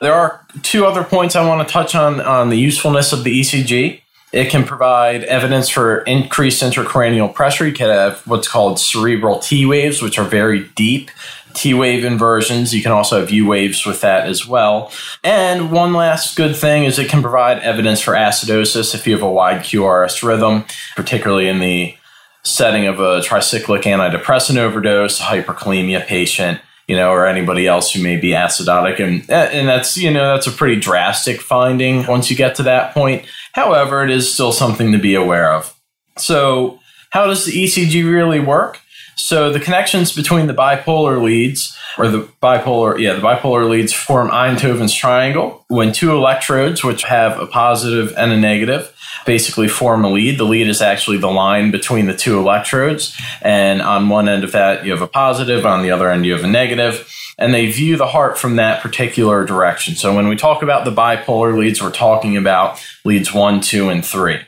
There 0.00 0.14
are 0.14 0.44
two 0.62 0.84
other 0.86 1.04
points 1.04 1.36
I 1.36 1.46
want 1.46 1.66
to 1.66 1.72
touch 1.72 1.94
on 1.94 2.20
on 2.20 2.50
the 2.50 2.58
usefulness 2.58 3.12
of 3.12 3.24
the 3.24 3.40
ECG. 3.40 4.00
It 4.32 4.50
can 4.50 4.64
provide 4.64 5.22
evidence 5.24 5.68
for 5.68 5.98
increased 6.00 6.60
intracranial 6.60 7.32
pressure. 7.32 7.68
You 7.68 7.72
can 7.72 7.88
have 7.88 8.26
what's 8.26 8.48
called 8.48 8.80
cerebral 8.80 9.38
T 9.38 9.64
waves, 9.64 10.02
which 10.02 10.18
are 10.18 10.24
very 10.24 10.68
deep 10.74 11.12
T 11.54 11.74
wave 11.74 12.04
inversions. 12.04 12.74
You 12.74 12.82
can 12.82 12.92
also 12.92 13.20
have 13.20 13.30
U 13.30 13.46
waves 13.46 13.86
with 13.86 14.00
that 14.00 14.26
as 14.26 14.46
well. 14.46 14.90
And 15.22 15.70
one 15.70 15.92
last 15.92 16.36
good 16.36 16.56
thing 16.56 16.84
is 16.84 16.98
it 16.98 17.08
can 17.08 17.22
provide 17.22 17.60
evidence 17.60 18.00
for 18.00 18.14
acidosis 18.14 18.94
if 18.94 19.06
you 19.06 19.12
have 19.14 19.22
a 19.22 19.30
wide 19.30 19.62
QRS 19.62 20.22
rhythm, 20.22 20.64
particularly 20.96 21.48
in 21.48 21.60
the 21.60 21.96
setting 22.42 22.86
of 22.86 23.00
a 23.00 23.20
tricyclic 23.20 23.82
antidepressant 23.82 24.58
overdose, 24.58 25.20
hyperkalemia 25.20 26.04
patient, 26.04 26.60
you 26.86 26.96
know, 26.96 27.10
or 27.10 27.26
anybody 27.26 27.66
else 27.66 27.92
who 27.92 28.02
may 28.02 28.16
be 28.16 28.30
acidotic. 28.30 29.00
And, 29.00 29.28
and 29.30 29.68
that's, 29.68 29.96
you 29.96 30.10
know, 30.10 30.34
that's 30.34 30.46
a 30.46 30.52
pretty 30.52 30.78
drastic 30.78 31.40
finding 31.40 32.06
once 32.06 32.30
you 32.30 32.36
get 32.36 32.54
to 32.56 32.62
that 32.64 32.92
point. 32.92 33.24
However, 33.52 34.04
it 34.04 34.10
is 34.10 34.32
still 34.32 34.52
something 34.52 34.92
to 34.92 34.98
be 34.98 35.14
aware 35.14 35.52
of. 35.52 35.74
So, 36.18 36.80
how 37.10 37.26
does 37.26 37.46
the 37.46 37.52
ECG 37.52 38.04
really 38.10 38.40
work? 38.40 38.80
So, 39.16 39.52
the 39.52 39.60
connections 39.60 40.12
between 40.12 40.46
the 40.46 40.54
bipolar 40.54 41.22
leads, 41.22 41.76
or 41.98 42.08
the 42.08 42.28
bipolar, 42.42 42.98
yeah, 42.98 43.14
the 43.14 43.22
bipolar 43.22 43.68
leads 43.68 43.92
form 43.92 44.30
Einthoven's 44.30 44.94
triangle 44.94 45.64
when 45.68 45.92
two 45.92 46.12
electrodes, 46.12 46.82
which 46.82 47.04
have 47.04 47.38
a 47.38 47.46
positive 47.46 48.12
and 48.16 48.32
a 48.32 48.36
negative, 48.36 48.92
basically 49.26 49.68
form 49.68 50.04
a 50.04 50.10
lead. 50.10 50.38
The 50.38 50.44
lead 50.44 50.68
is 50.68 50.82
actually 50.82 51.18
the 51.18 51.30
line 51.30 51.70
between 51.70 52.06
the 52.06 52.14
two 52.14 52.38
electrodes. 52.38 53.16
And 53.40 53.80
on 53.82 54.08
one 54.08 54.28
end 54.28 54.44
of 54.44 54.52
that, 54.52 54.84
you 54.84 54.92
have 54.92 55.02
a 55.02 55.08
positive, 55.08 55.64
on 55.64 55.82
the 55.82 55.90
other 55.90 56.10
end, 56.10 56.26
you 56.26 56.32
have 56.32 56.44
a. 56.44 57.04
And 57.36 57.52
they 57.52 57.70
view 57.70 57.96
the 57.96 58.06
heart 58.06 58.38
from 58.38 58.56
that 58.56 58.80
particular 58.80 59.44
direction. 59.44 59.96
So 59.96 60.14
when 60.14 60.28
we 60.28 60.36
talk 60.36 60.62
about 60.62 60.84
the 60.84 60.92
bipolar 60.92 61.56
leads, 61.58 61.82
we're 61.82 61.90
talking 61.90 62.36
about 62.36 62.84
leads 63.04 63.32
one, 63.34 63.60
two, 63.60 63.88
and 63.88 64.04
three. 64.04 64.40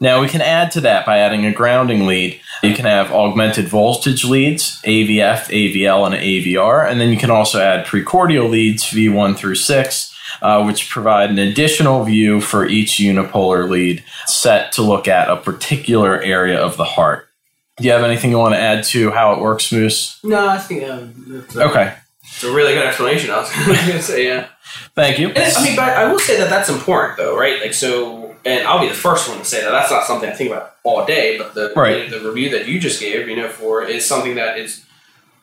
Now 0.00 0.22
we 0.22 0.28
can 0.28 0.40
add 0.40 0.70
to 0.72 0.80
that 0.80 1.04
by 1.04 1.18
adding 1.18 1.44
a 1.44 1.52
grounding 1.52 2.06
lead. 2.06 2.40
You 2.62 2.74
can 2.74 2.86
have 2.86 3.12
augmented 3.12 3.68
voltage 3.68 4.24
leads, 4.24 4.80
AVF, 4.82 5.48
AVL, 5.48 6.06
and 6.06 6.14
AVR, 6.14 6.90
and 6.90 6.98
then 6.98 7.10
you 7.10 7.18
can 7.18 7.30
also 7.30 7.60
add 7.60 7.86
precordial 7.86 8.48
leads, 8.48 8.84
V1 8.84 9.36
through 9.36 9.56
6, 9.56 10.16
uh, 10.40 10.62
which 10.64 10.88
provide 10.88 11.28
an 11.28 11.38
additional 11.38 12.02
view 12.04 12.40
for 12.40 12.66
each 12.66 12.92
unipolar 12.92 13.68
lead 13.68 14.02
set 14.26 14.72
to 14.72 14.82
look 14.82 15.06
at 15.06 15.28
a 15.28 15.36
particular 15.36 16.20
area 16.22 16.58
of 16.58 16.78
the 16.78 16.84
heart. 16.84 17.28
Do 17.76 17.84
you 17.84 17.92
have 17.92 18.02
anything 18.02 18.30
you 18.30 18.38
want 18.38 18.54
to 18.54 18.60
add 18.60 18.84
to 18.84 19.10
how 19.10 19.32
it 19.34 19.40
works, 19.40 19.70
Moose? 19.70 20.18
No, 20.24 20.48
I 20.48 20.58
think 20.58 20.88
um, 20.88 21.14
that's 21.28 21.56
a, 21.56 21.64
Okay, 21.64 21.94
it's 22.22 22.44
a 22.44 22.52
really 22.52 22.72
good 22.74 22.86
explanation. 22.86 23.30
I 23.30 23.40
was 23.40 23.50
going 23.66 23.76
to 23.76 24.02
say, 24.02 24.26
yeah. 24.26 24.48
thank 24.94 25.18
you. 25.18 25.28
And 25.28 25.56
I 25.56 25.64
mean, 25.64 25.76
but 25.76 25.90
I 25.90 26.10
will 26.10 26.18
say 26.18 26.38
that 26.38 26.48
that's 26.48 26.68
important, 26.70 27.18
though, 27.18 27.38
right? 27.38 27.60
Like, 27.60 27.74
so 27.74 28.29
and 28.44 28.66
I'll 28.66 28.80
be 28.80 28.88
the 28.88 28.94
first 28.94 29.28
one 29.28 29.38
to 29.38 29.44
say 29.44 29.62
that 29.62 29.70
that's 29.70 29.90
not 29.90 30.04
something 30.04 30.28
I 30.28 30.32
think 30.32 30.50
about 30.50 30.76
all 30.82 31.04
day, 31.04 31.38
but 31.38 31.54
the 31.54 31.72
Right. 31.76 32.08
the, 32.10 32.18
the 32.18 32.28
review 32.30 32.50
that 32.50 32.66
you 32.68 32.80
just 32.80 33.00
gave, 33.00 33.28
you 33.28 33.36
know, 33.36 33.48
for 33.48 33.82
is 33.82 34.06
something 34.06 34.34
that 34.36 34.58
is 34.58 34.84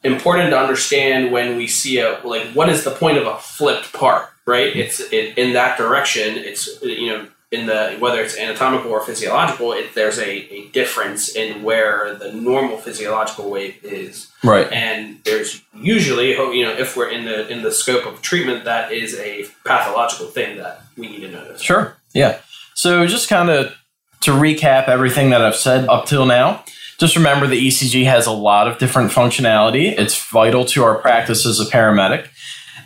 important 0.03 0.51
to 0.51 0.57
understand 0.59 1.31
when 1.31 1.57
we 1.57 1.67
see 1.67 1.99
a 1.99 2.19
like 2.23 2.47
what 2.53 2.69
is 2.69 2.83
the 2.83 2.91
point 2.91 3.17
of 3.17 3.27
a 3.27 3.37
flipped 3.37 3.93
part, 3.93 4.29
right? 4.45 4.69
Mm-hmm. 4.71 4.79
It's 4.79 4.99
it, 5.11 5.37
in 5.37 5.53
that 5.53 5.77
direction. 5.77 6.37
It's 6.37 6.81
you 6.81 7.09
know 7.09 7.27
in 7.49 7.65
the 7.65 7.95
whether 7.99 8.21
it's 8.21 8.37
anatomical 8.37 8.91
or 8.91 8.99
physiological, 9.01 9.71
it, 9.71 9.95
there's 9.95 10.19
a, 10.19 10.29
a 10.53 10.67
difference 10.69 11.33
in 11.33 11.63
where 11.63 12.13
the 12.15 12.33
normal 12.33 12.77
physiological 12.77 13.49
wave 13.49 13.77
is 13.83 14.27
Right. 14.43 14.69
and 14.71 15.19
there's 15.23 15.61
usually 15.73 16.31
you 16.31 16.65
know 16.65 16.73
if 16.73 16.97
we're 16.97 17.09
in 17.09 17.23
the 17.25 17.47
in 17.47 17.61
the 17.63 17.71
scope 17.71 18.05
of 18.05 18.21
treatment 18.21 18.65
that 18.65 18.91
is 18.91 19.15
a 19.17 19.45
pathological 19.63 20.27
thing 20.27 20.57
that 20.57 20.81
we 20.97 21.07
need 21.07 21.21
to 21.21 21.31
notice 21.31 21.61
Sure. 21.61 21.95
Yeah. 22.13 22.39
So 22.77 23.07
just 23.07 23.27
kind 23.27 23.49
of 23.49 23.75
to 24.21 24.31
recap 24.31 24.87
everything 24.87 25.31
that 25.31 25.41
I've 25.41 25.55
said 25.55 25.89
up 25.89 26.05
till 26.05 26.27
now, 26.27 26.63
just 26.99 27.15
remember 27.15 27.47
the 27.47 27.67
ECG 27.67 28.05
has 28.05 28.27
a 28.27 28.31
lot 28.31 28.67
of 28.67 28.77
different 28.77 29.11
functionality. 29.11 29.97
It's 29.97 30.29
vital 30.29 30.63
to 30.65 30.83
our 30.83 30.99
practice 30.99 31.47
as 31.47 31.59
a 31.59 31.65
paramedic. 31.65 32.27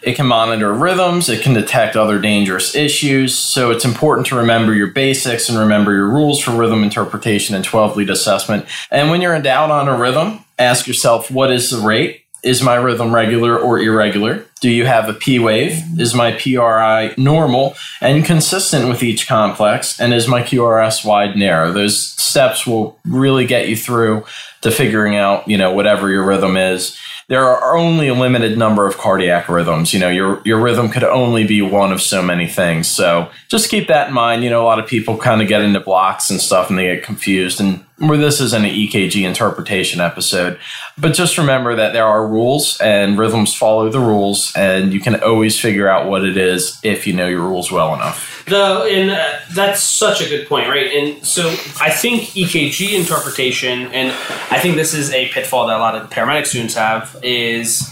It 0.01 0.15
can 0.15 0.27
monitor 0.27 0.74
rhythms, 0.74 1.27
it 1.27 1.43
can 1.43 1.53
detect 1.53 1.98
other 1.98 2.19
dangerous 2.19 2.74
issues. 2.74 3.38
So 3.38 3.69
it's 3.69 3.83
important 3.83 4.27
to 4.27 4.38
remember 4.38 4.74
your 4.74 4.88
basics 4.88 5.50
and 5.50 5.60
remember 5.60 5.91
your 5.91 6.07
rules 6.07 6.39
for 6.39 6.51
rhythm 6.51 6.83
interpretation 6.83 7.53
and 7.53 7.63
12 7.63 7.98
lead 7.98 8.10
assessment. 8.10 8.65
And 8.91 9.12
when 9.12 9.19
you're 9.19 9.36
in 9.36 9.43
doubt 9.43 9.71
on 9.71 9.89
a 9.89 9.98
rhythm, 9.98 10.45
ask 10.57 10.88
yourself 10.88 11.29
what 11.29 11.51
is 11.51 11.69
the 11.69 11.86
rate? 11.86 12.21
Is 12.43 12.63
my 12.63 12.75
rhythm 12.75 13.13
regular 13.13 13.57
or 13.57 13.79
irregular? 13.79 14.45
Do 14.62 14.69
you 14.69 14.86
have 14.86 15.07
a 15.10 15.13
P 15.13 15.38
wave? 15.38 15.79
Is 16.00 16.15
my 16.15 16.31
PRI 16.31 17.13
normal 17.17 17.75
and 18.00 18.25
consistent 18.25 18.89
with 18.89 19.03
each 19.03 19.27
complex? 19.27 20.00
And 20.00 20.13
is 20.13 20.27
my 20.27 20.41
QRS 20.41 21.05
wide 21.05 21.31
and 21.31 21.39
narrow? 21.39 21.71
Those 21.71 22.00
steps 22.00 22.65
will 22.65 23.00
really 23.05 23.45
get 23.45 23.69
you 23.69 23.75
through 23.75 24.25
to 24.62 24.71
figuring 24.71 25.15
out, 25.15 25.48
you 25.48 25.57
know, 25.57 25.71
whatever 25.71 26.10
your 26.10 26.24
rhythm 26.24 26.57
is. 26.57 26.98
There 27.27 27.45
are 27.45 27.77
only 27.77 28.07
a 28.07 28.13
limited 28.13 28.57
number 28.57 28.88
of 28.88 28.98
cardiac 28.98 29.48
rhythms. 29.48 29.93
You 29.93 30.00
know, 30.00 30.10
your 30.10 30.41
your 30.43 30.60
rhythm 30.60 30.89
could 30.89 31.03
only 31.03 31.45
be 31.45 31.62
one 31.62 31.91
of 31.93 32.01
so 32.01 32.21
many 32.21 32.48
things. 32.48 32.88
So 32.88 33.29
just 33.48 33.69
keep 33.69 33.88
that 33.88 34.10
in 34.10 34.13
mind. 34.13 34.43
You 34.43 34.50
know, 34.50 34.62
a 34.62 34.65
lot 34.65 34.79
of 34.79 34.88
people 34.88 35.17
kind 35.17 35.41
of 35.41 35.48
get 35.48 35.62
into 35.62 35.79
blocks 35.79 36.29
and 36.29 36.41
stuff 36.41 36.69
and 36.69 36.77
they 36.77 36.95
get 36.95 37.03
confused. 37.03 37.62
And 37.62 37.86
where 38.01 38.17
this 38.17 38.41
is 38.41 38.53
an 38.53 38.63
EKG 38.63 39.27
interpretation 39.27 40.01
episode, 40.01 40.60
but 40.98 41.13
just 41.13 41.38
remember 41.38 41.75
that 41.75 41.93
there 41.93 42.05
are 42.05 42.25
rules 42.25 42.79
and 42.81 43.17
rhythms 43.17 43.53
follow 43.53 43.89
the 43.89 44.00
rules, 44.00 44.51
and 44.55 44.91
you 44.91 45.00
can 45.00 45.22
always 45.22 45.60
figure 45.60 45.88
out 45.88 46.10
what 46.10 46.25
it 46.25 46.36
is 46.36 46.79
if 46.84 47.05
you 47.05 47.13
know 47.13 47.27
your 47.27 47.41
rules 47.41 47.72
well 47.72 47.93
enough. 47.93 48.43
the 48.48 48.88
and 48.89 49.12
uh, 49.12 49.39
that's 49.53 49.81
such 49.81 50.20
a 50.22 50.27
good 50.27 50.48
point 50.48 50.67
right 50.67 50.91
and 50.91 51.25
so 51.25 51.48
i 51.79 51.91
think 51.91 52.24
ekg 52.36 52.91
interpretation 52.93 53.84
and 53.91 54.10
i 54.50 54.60
think 54.60 54.75
this 54.75 54.93
is 54.93 55.12
a 55.12 55.29
pitfall 55.29 55.67
that 55.67 55.77
a 55.77 55.79
lot 55.79 55.96
of 55.96 56.10
paramedic 56.10 56.46
students 56.48 56.74
have 56.74 57.15
is 57.22 57.88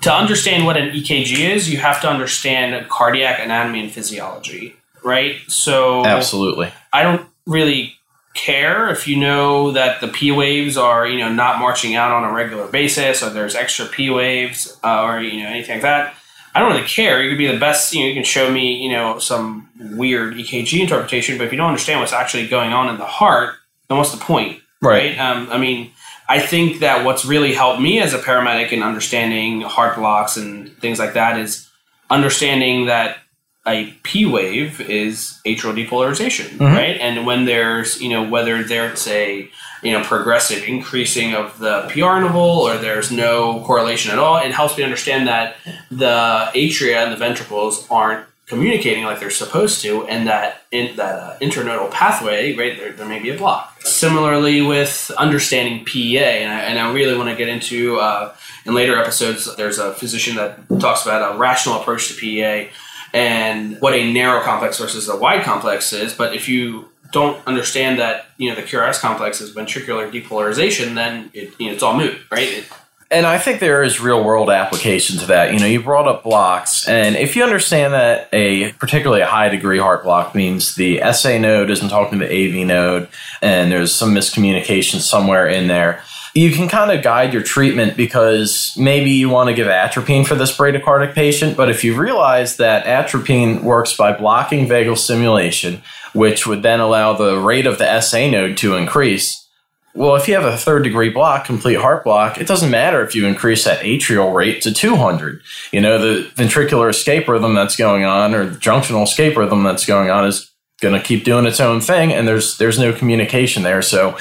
to 0.00 0.12
understand 0.12 0.66
what 0.66 0.76
an 0.76 0.90
ekg 0.90 1.38
is 1.38 1.70
you 1.70 1.78
have 1.78 2.00
to 2.00 2.08
understand 2.08 2.88
cardiac 2.88 3.38
anatomy 3.38 3.80
and 3.80 3.92
physiology 3.92 4.74
right 5.04 5.36
so 5.46 6.04
Absolutely. 6.04 6.72
I 6.92 7.02
don't 7.04 7.26
really 7.46 7.95
care 8.36 8.88
if 8.88 9.08
you 9.08 9.16
know 9.16 9.72
that 9.72 10.00
the 10.00 10.08
P 10.08 10.30
waves 10.30 10.76
are 10.76 11.06
you 11.06 11.18
know 11.18 11.32
not 11.32 11.58
marching 11.58 11.94
out 11.94 12.12
on 12.12 12.24
a 12.24 12.32
regular 12.32 12.66
basis 12.68 13.22
or 13.22 13.30
there's 13.30 13.54
extra 13.54 13.86
P 13.86 14.10
waves 14.10 14.78
uh, 14.84 15.02
or 15.02 15.20
you 15.20 15.42
know 15.42 15.48
anything 15.48 15.76
like 15.76 15.82
that. 15.82 16.14
I 16.54 16.60
don't 16.60 16.72
really 16.72 16.86
care. 16.86 17.22
You 17.22 17.28
could 17.30 17.38
be 17.38 17.48
the 17.48 17.58
best. 17.58 17.92
You 17.92 18.00
know, 18.00 18.06
you 18.08 18.14
can 18.14 18.24
show 18.24 18.50
me 18.50 18.76
you 18.82 18.90
know 18.90 19.18
some 19.18 19.68
weird 19.78 20.34
EKG 20.34 20.80
interpretation, 20.80 21.38
but 21.38 21.44
if 21.44 21.52
you 21.52 21.58
don't 21.58 21.68
understand 21.68 22.00
what's 22.00 22.12
actually 22.12 22.46
going 22.46 22.72
on 22.72 22.88
in 22.88 22.98
the 22.98 23.06
heart, 23.06 23.56
then 23.88 23.98
what's 23.98 24.12
the 24.12 24.24
point? 24.24 24.60
Right. 24.80 25.18
Um, 25.18 25.48
I 25.50 25.58
mean, 25.58 25.90
I 26.28 26.40
think 26.40 26.80
that 26.80 27.04
what's 27.04 27.24
really 27.24 27.54
helped 27.54 27.80
me 27.80 28.00
as 28.00 28.12
a 28.12 28.18
paramedic 28.18 28.72
in 28.72 28.82
understanding 28.82 29.62
heart 29.62 29.96
blocks 29.96 30.36
and 30.36 30.76
things 30.78 30.98
like 30.98 31.14
that 31.14 31.38
is 31.38 31.68
understanding 32.10 32.86
that 32.86 33.18
a 33.66 33.86
P 34.02 34.24
wave 34.26 34.80
is 34.80 35.40
atrial 35.44 35.74
depolarization, 35.74 36.58
right? 36.60 36.96
And 37.00 37.26
when 37.26 37.44
there's, 37.46 38.00
you 38.00 38.08
know, 38.08 38.22
whether 38.28 38.62
there's 38.62 39.06
a, 39.08 39.48
you 39.82 39.92
know, 39.92 40.02
progressive 40.04 40.62
increasing 40.64 41.34
of 41.34 41.58
the 41.58 41.82
PR 41.90 42.16
interval 42.16 42.40
or 42.40 42.78
there's 42.78 43.10
no 43.10 43.60
correlation 43.64 44.12
at 44.12 44.18
all, 44.18 44.36
it 44.38 44.52
helps 44.52 44.76
me 44.78 44.84
understand 44.84 45.26
that 45.28 45.56
the 45.90 46.50
atria 46.54 47.02
and 47.04 47.12
the 47.12 47.16
ventricles 47.16 47.86
aren't 47.90 48.26
communicating 48.46 49.02
like 49.02 49.18
they're 49.18 49.30
supposed 49.30 49.82
to, 49.82 50.06
and 50.06 50.28
that 50.28 50.62
in 50.70 50.94
that 50.96 51.18
uh, 51.18 51.38
internodal 51.40 51.90
pathway, 51.90 52.54
right, 52.54 52.78
there, 52.78 52.92
there 52.92 53.06
may 53.06 53.18
be 53.18 53.30
a 53.30 53.36
block. 53.36 53.74
Similarly, 53.82 54.62
with 54.62 55.10
understanding 55.18 55.84
PEA, 55.84 56.18
and 56.18 56.52
I, 56.52 56.60
and 56.60 56.78
I 56.78 56.92
really 56.92 57.16
want 57.16 57.28
to 57.28 57.34
get 57.34 57.48
into 57.48 57.98
uh, 57.98 58.32
in 58.64 58.74
later 58.74 58.96
episodes. 58.96 59.54
There's 59.56 59.78
a 59.78 59.92
physician 59.94 60.36
that 60.36 60.60
talks 60.78 61.02
about 61.02 61.34
a 61.34 61.38
rational 61.38 61.80
approach 61.80 62.08
to 62.08 62.14
PEA 62.14 62.70
and 63.12 63.80
what 63.80 63.94
a 63.94 64.12
narrow 64.12 64.42
complex 64.42 64.78
versus 64.78 65.08
a 65.08 65.16
wide 65.16 65.44
complex 65.44 65.92
is. 65.92 66.12
But 66.12 66.34
if 66.34 66.48
you 66.48 66.88
don't 67.12 67.44
understand 67.46 67.98
that, 67.98 68.26
you 68.36 68.48
know, 68.48 68.54
the 68.56 68.62
QRS 68.62 69.00
complex 69.00 69.40
is 69.40 69.54
ventricular 69.54 70.10
depolarization, 70.10 70.94
then 70.94 71.30
it, 71.32 71.54
you 71.58 71.66
know, 71.66 71.72
it's 71.72 71.82
all 71.82 71.96
moot, 71.96 72.18
right? 72.30 72.48
It, 72.48 72.64
And 73.08 73.24
I 73.24 73.38
think 73.38 73.60
there 73.60 73.84
is 73.84 74.00
real 74.00 74.24
world 74.24 74.50
application 74.50 75.18
to 75.18 75.26
that. 75.26 75.52
You 75.52 75.60
know, 75.60 75.66
you 75.66 75.80
brought 75.80 76.08
up 76.08 76.24
blocks, 76.24 76.88
and 76.88 77.14
if 77.14 77.36
you 77.36 77.44
understand 77.44 77.94
that 77.94 78.28
a 78.32 78.72
particularly 78.72 79.22
a 79.22 79.26
high 79.26 79.48
degree 79.48 79.78
heart 79.78 80.02
block 80.02 80.34
means 80.34 80.74
the 80.74 81.00
SA 81.12 81.38
node 81.38 81.70
isn't 81.70 81.88
talking 81.88 82.18
to 82.18 82.26
the 82.26 82.32
AV 82.32 82.66
node, 82.66 83.08
and 83.40 83.70
there's 83.70 83.94
some 83.94 84.12
miscommunication 84.12 84.98
somewhere 84.98 85.46
in 85.46 85.68
there, 85.68 86.02
you 86.36 86.52
can 86.52 86.68
kind 86.68 86.90
of 86.90 87.02
guide 87.02 87.32
your 87.32 87.42
treatment 87.42 87.96
because 87.96 88.74
maybe 88.76 89.10
you 89.10 89.30
want 89.30 89.48
to 89.48 89.54
give 89.54 89.68
atropine 89.68 90.26
for 90.26 90.34
this 90.34 90.54
bradycardic 90.54 91.14
patient, 91.14 91.56
but 91.56 91.70
if 91.70 91.82
you 91.82 91.96
realize 91.96 92.58
that 92.58 92.84
atropine 92.84 93.62
works 93.62 93.96
by 93.96 94.12
blocking 94.12 94.68
vagal 94.68 94.98
stimulation, 94.98 95.82
which 96.12 96.46
would 96.46 96.62
then 96.62 96.78
allow 96.78 97.14
the 97.14 97.38
rate 97.38 97.66
of 97.66 97.78
the 97.78 98.00
SA 98.02 98.28
node 98.28 98.58
to 98.58 98.74
increase, 98.74 99.48
well, 99.94 100.14
if 100.14 100.28
you 100.28 100.34
have 100.34 100.44
a 100.44 100.58
third 100.58 100.84
degree 100.84 101.08
block, 101.08 101.46
complete 101.46 101.78
heart 101.78 102.04
block, 102.04 102.38
it 102.38 102.46
doesn't 102.46 102.70
matter 102.70 103.02
if 103.02 103.14
you 103.14 103.26
increase 103.26 103.64
that 103.64 103.80
atrial 103.80 104.34
rate 104.34 104.60
to 104.60 104.74
200. 104.74 105.40
You 105.72 105.80
know, 105.80 105.98
the 105.98 106.28
ventricular 106.34 106.90
escape 106.90 107.28
rhythm 107.28 107.54
that's 107.54 107.76
going 107.76 108.04
on 108.04 108.34
or 108.34 108.44
the 108.44 108.58
junctional 108.58 109.04
escape 109.04 109.38
rhythm 109.38 109.62
that's 109.62 109.86
going 109.86 110.10
on 110.10 110.26
is 110.26 110.50
going 110.82 110.92
to 110.92 111.00
keep 111.00 111.24
doing 111.24 111.46
its 111.46 111.60
own 111.60 111.80
thing 111.80 112.12
and 112.12 112.28
there's 112.28 112.58
there's 112.58 112.78
no 112.78 112.92
communication 112.92 113.62
there. 113.62 113.80
So 113.80 114.18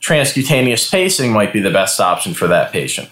transcutaneous 0.00 0.90
pacing 0.90 1.32
might 1.32 1.52
be 1.52 1.60
the 1.60 1.70
best 1.70 2.00
option 2.00 2.34
for 2.34 2.46
that 2.48 2.72
patient. 2.72 3.08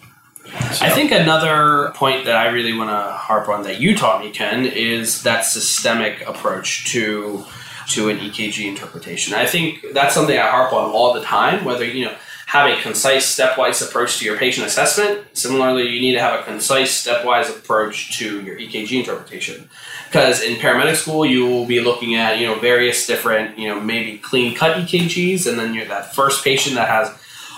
I 0.81 0.91
think 0.91 1.11
another 1.11 1.93
point 1.95 2.25
that 2.25 2.37
I 2.37 2.49
really 2.49 2.77
want 2.77 2.91
to 2.91 3.13
harp 3.13 3.49
on 3.49 3.63
that 3.65 3.81
you 3.81 3.97
taught 3.97 4.25
me, 4.25 4.31
Ken, 4.31 4.65
is 4.65 5.23
that 5.23 5.45
systemic 5.45 6.27
approach 6.27 6.91
to 6.93 7.45
to 7.91 8.09
an 8.09 8.19
EKG 8.19 8.67
interpretation. 8.67 9.33
I 9.35 9.47
think 9.47 9.85
that's 9.93 10.13
something 10.13 10.37
I 10.37 10.49
harp 10.49 10.73
on 10.73 10.91
all 10.91 11.13
the 11.13 11.23
time. 11.23 11.65
Whether 11.65 11.85
you 11.85 12.07
know 12.07 12.15
have 12.47 12.71
a 12.71 12.81
concise 12.81 13.37
stepwise 13.37 13.87
approach 13.87 14.19
to 14.19 14.25
your 14.25 14.39
patient 14.39 14.67
assessment. 14.67 15.27
Similarly, 15.37 15.89
you 15.89 16.01
need 16.01 16.15
to 16.15 16.21
have 16.21 16.41
a 16.41 16.45
concise 16.45 17.05
stepwise 17.05 17.51
approach 17.51 18.17
to 18.19 18.41
your 18.43 18.57
EKG 18.57 19.01
interpretation. 19.01 19.69
Because 20.07 20.43
in 20.43 20.57
paramedic 20.57 20.97
school, 20.97 21.27
you 21.27 21.47
will 21.47 21.67
be 21.67 21.81
looking 21.81 22.15
at 22.15 22.39
you 22.39 22.47
know 22.47 22.59
various 22.59 23.07
different 23.07 23.59
you 23.59 23.69
know 23.69 23.81
maybe 23.81 24.19
clean 24.19 24.55
cut 24.55 24.77
EKGs, 24.77 25.49
and 25.49 25.59
then 25.59 25.75
you're 25.75 25.87
that 25.87 26.15
first 26.15 26.45
patient 26.45 26.77
that 26.77 26.89
has 26.89 27.13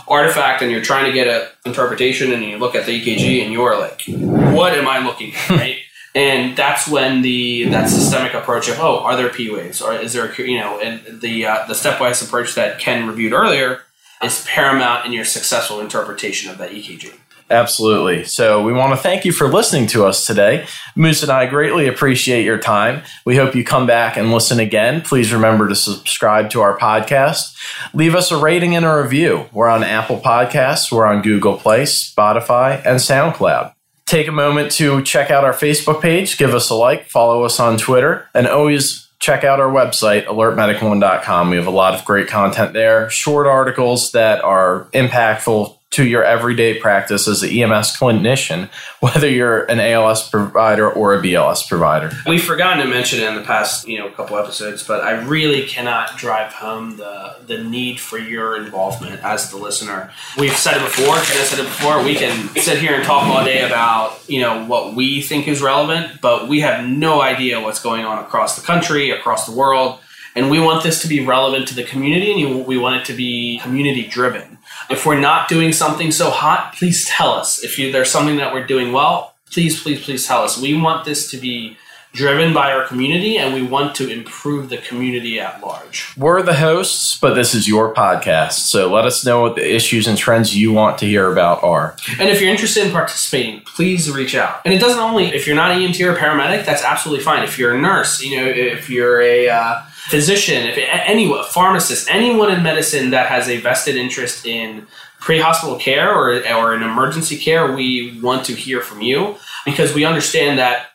artifact 0.08 0.62
and 0.62 0.70
you're 0.70 0.82
trying 0.82 1.04
to 1.04 1.12
get 1.12 1.26
a 1.26 1.50
interpretation 1.66 2.32
and 2.32 2.42
you 2.42 2.56
look 2.56 2.74
at 2.74 2.86
the 2.86 3.00
EKG 3.00 3.44
and 3.44 3.52
you're 3.52 3.78
like, 3.78 4.02
what 4.06 4.72
am 4.72 4.88
I 4.88 4.98
looking 4.98 5.34
at, 5.34 5.50
right? 5.50 5.76
And 6.14 6.56
that's 6.56 6.88
when 6.88 7.22
the 7.22 7.68
that 7.68 7.88
systemic 7.88 8.34
approach 8.34 8.68
of 8.68 8.80
oh, 8.80 9.00
are 9.00 9.16
there 9.16 9.28
P 9.28 9.50
waves 9.50 9.80
or 9.80 9.94
is 9.94 10.14
there 10.14 10.26
a, 10.26 10.42
you 10.42 10.58
know 10.58 10.80
and 10.80 11.20
the 11.20 11.46
uh, 11.46 11.66
the 11.66 11.74
stepwise 11.74 12.26
approach 12.26 12.54
that 12.54 12.78
Ken 12.78 13.06
reviewed 13.06 13.32
earlier 13.32 13.82
is 14.22 14.44
paramount 14.46 15.06
in 15.06 15.12
your 15.12 15.24
successful 15.24 15.80
interpretation 15.80 16.50
of 16.50 16.58
that 16.58 16.70
EKG. 16.70 17.14
Absolutely. 17.50 18.24
So 18.24 18.62
we 18.62 18.72
want 18.74 18.92
to 18.92 18.96
thank 18.96 19.24
you 19.24 19.32
for 19.32 19.48
listening 19.48 19.86
to 19.88 20.04
us 20.04 20.26
today. 20.26 20.66
Moose 20.94 21.22
and 21.22 21.32
I 21.32 21.46
greatly 21.46 21.88
appreciate 21.88 22.44
your 22.44 22.58
time. 22.58 23.02
We 23.24 23.36
hope 23.36 23.54
you 23.54 23.64
come 23.64 23.86
back 23.86 24.18
and 24.18 24.30
listen 24.30 24.60
again. 24.60 25.00
Please 25.00 25.32
remember 25.32 25.66
to 25.68 25.74
subscribe 25.74 26.50
to 26.50 26.60
our 26.60 26.76
podcast. 26.78 27.56
Leave 27.94 28.14
us 28.14 28.30
a 28.30 28.36
rating 28.36 28.76
and 28.76 28.84
a 28.84 29.02
review. 29.02 29.46
We're 29.52 29.68
on 29.68 29.82
Apple 29.82 30.20
Podcasts, 30.20 30.92
we're 30.92 31.06
on 31.06 31.22
Google 31.22 31.56
Play, 31.56 31.84
Spotify, 31.84 32.84
and 32.84 33.00
SoundCloud. 33.00 33.72
Take 34.04 34.28
a 34.28 34.32
moment 34.32 34.72
to 34.72 35.02
check 35.02 35.30
out 35.30 35.44
our 35.44 35.52
Facebook 35.52 36.02
page, 36.02 36.38
give 36.38 36.54
us 36.54 36.70
a 36.70 36.74
like, 36.74 37.06
follow 37.06 37.44
us 37.44 37.60
on 37.60 37.78
Twitter, 37.78 38.28
and 38.34 38.46
always 38.46 39.08
check 39.18 39.44
out 39.44 39.60
our 39.60 39.70
website, 39.70 40.26
alertmedic1.com. 40.26 41.50
We 41.50 41.56
have 41.56 41.66
a 41.66 41.70
lot 41.70 41.94
of 41.94 42.04
great 42.04 42.28
content 42.28 42.72
there, 42.72 43.10
short 43.10 43.46
articles 43.46 44.12
that 44.12 44.42
are 44.44 44.88
impactful 44.92 45.77
to 45.90 46.06
your 46.06 46.22
everyday 46.22 46.78
practice 46.78 47.26
as 47.26 47.42
an 47.42 47.50
EMS 47.50 47.96
clinician, 47.96 48.68
whether 49.00 49.28
you're 49.28 49.64
an 49.64 49.80
ALS 49.80 50.28
provider 50.28 50.90
or 50.90 51.14
a 51.14 51.22
BLS 51.22 51.66
provider. 51.66 52.10
We've 52.26 52.42
forgotten 52.44 52.84
to 52.84 52.90
mention 52.90 53.20
it 53.20 53.28
in 53.28 53.34
the 53.34 53.42
past, 53.42 53.88
you 53.88 53.98
know, 53.98 54.10
couple 54.10 54.36
episodes, 54.36 54.82
but 54.82 55.02
I 55.02 55.12
really 55.12 55.66
cannot 55.66 56.16
drive 56.16 56.52
home 56.52 56.96
the 56.96 57.36
the 57.46 57.62
need 57.62 57.98
for 58.00 58.18
your 58.18 58.56
involvement 58.56 59.22
as 59.22 59.50
the 59.50 59.56
listener. 59.56 60.10
We've 60.36 60.56
said 60.56 60.76
it 60.76 60.84
before, 60.84 61.14
Jen 61.14 61.46
said 61.46 61.60
it 61.60 61.64
before. 61.64 62.02
We 62.02 62.14
can 62.14 62.48
sit 62.56 62.78
here 62.78 62.94
and 62.94 63.04
talk 63.04 63.24
all 63.24 63.44
day 63.44 63.64
about, 63.64 64.28
you 64.28 64.40
know, 64.40 64.66
what 64.66 64.94
we 64.94 65.22
think 65.22 65.48
is 65.48 65.62
relevant, 65.62 66.20
but 66.20 66.48
we 66.48 66.60
have 66.60 66.86
no 66.86 67.22
idea 67.22 67.60
what's 67.60 67.80
going 67.80 68.04
on 68.04 68.22
across 68.22 68.56
the 68.56 68.66
country, 68.66 69.10
across 69.10 69.46
the 69.46 69.52
world. 69.52 70.00
And 70.34 70.50
we 70.50 70.60
want 70.60 70.82
this 70.82 71.02
to 71.02 71.08
be 71.08 71.24
relevant 71.24 71.68
to 71.68 71.74
the 71.74 71.84
community 71.84 72.42
and 72.42 72.66
we 72.66 72.76
want 72.76 72.96
it 72.96 73.04
to 73.06 73.12
be 73.12 73.58
community 73.62 74.06
driven. 74.06 74.57
If 74.90 75.04
we're 75.04 75.20
not 75.20 75.48
doing 75.48 75.72
something 75.72 76.10
so 76.10 76.30
hot, 76.30 76.74
please 76.74 77.06
tell 77.06 77.32
us. 77.32 77.62
If 77.62 77.78
you, 77.78 77.92
there's 77.92 78.10
something 78.10 78.36
that 78.36 78.54
we're 78.54 78.66
doing 78.66 78.92
well, 78.92 79.34
please, 79.50 79.82
please, 79.82 80.02
please 80.02 80.26
tell 80.26 80.42
us. 80.42 80.58
We 80.58 80.80
want 80.80 81.04
this 81.04 81.30
to 81.30 81.36
be 81.36 81.76
driven 82.14 82.54
by 82.54 82.72
our 82.72 82.86
community 82.86 83.36
and 83.36 83.54
we 83.54 83.62
want 83.62 83.94
to 83.94 84.10
improve 84.10 84.70
the 84.70 84.78
community 84.78 85.38
at 85.38 85.62
large. 85.62 86.16
We're 86.16 86.42
the 86.42 86.54
hosts, 86.54 87.18
but 87.18 87.34
this 87.34 87.54
is 87.54 87.68
your 87.68 87.94
podcast. 87.94 88.52
So 88.52 88.90
let 88.90 89.04
us 89.04 89.24
know 89.26 89.42
what 89.42 89.56
the 89.56 89.74
issues 89.74 90.06
and 90.06 90.16
trends 90.16 90.56
you 90.56 90.72
want 90.72 90.98
to 90.98 91.06
hear 91.06 91.30
about 91.30 91.62
are. 91.62 91.96
And 92.18 92.30
if 92.30 92.40
you're 92.40 92.50
interested 92.50 92.86
in 92.86 92.92
participating, 92.92 93.60
please 93.60 94.10
reach 94.10 94.34
out. 94.34 94.62
And 94.64 94.72
it 94.72 94.80
doesn't 94.80 94.98
only, 94.98 95.26
if 95.26 95.46
you're 95.46 95.54
not 95.54 95.70
an 95.70 95.80
EMT 95.80 96.04
or 96.06 96.16
a 96.16 96.18
paramedic, 96.18 96.64
that's 96.64 96.82
absolutely 96.82 97.22
fine. 97.22 97.44
If 97.44 97.58
you're 97.58 97.74
a 97.74 97.80
nurse, 97.80 98.22
you 98.22 98.36
know, 98.38 98.46
if 98.46 98.88
you're 98.88 99.20
a 99.20 99.50
uh, 99.50 99.82
physician, 100.08 100.66
if 100.66 100.78
anyone, 100.78 101.44
pharmacist, 101.44 102.10
anyone 102.10 102.50
in 102.50 102.62
medicine 102.62 103.10
that 103.10 103.26
has 103.26 103.48
a 103.48 103.60
vested 103.60 103.96
interest 103.96 104.46
in 104.46 104.86
pre-hospital 105.20 105.76
care 105.78 106.14
or, 106.14 106.30
or 106.54 106.74
in 106.74 106.82
emergency 106.82 107.36
care, 107.36 107.72
we 107.72 108.18
want 108.20 108.44
to 108.46 108.54
hear 108.54 108.80
from 108.80 109.02
you 109.02 109.36
because 109.64 109.94
we 109.94 110.04
understand 110.04 110.58
that 110.58 110.86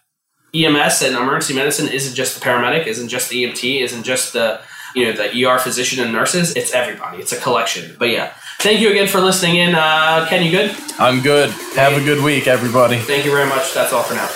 EMS 0.55 1.01
and 1.01 1.15
emergency 1.15 1.53
medicine 1.53 1.87
isn't 1.87 2.15
just 2.15 2.39
the 2.39 2.45
paramedic, 2.45 2.85
isn't 2.87 3.07
just 3.07 3.29
the 3.29 3.43
EMT, 3.43 3.81
isn't 3.81 4.03
just 4.03 4.33
the 4.33 4.61
you 4.95 5.05
know 5.05 5.13
the 5.13 5.45
ER 5.45 5.57
physician 5.57 6.03
and 6.03 6.13
nurses. 6.13 6.55
It's 6.55 6.73
everybody. 6.73 7.17
It's 7.17 7.31
a 7.31 7.39
collection. 7.39 7.95
But 7.97 8.09
yeah, 8.09 8.33
thank 8.59 8.79
you 8.79 8.91
again 8.91 9.07
for 9.07 9.19
listening 9.19 9.55
in. 9.55 9.73
Uh, 9.73 10.27
Ken, 10.29 10.43
you 10.43 10.51
good? 10.51 10.75
I'm 10.99 11.21
good. 11.21 11.49
Have 11.75 11.93
a 11.93 12.03
good 12.03 12.23
week, 12.23 12.47
everybody. 12.47 12.97
Thank 12.99 13.25
you 13.25 13.31
very 13.31 13.49
much. 13.49 13.73
That's 13.73 13.91
all 13.91 14.03
for 14.03 14.13
now. 14.13 14.29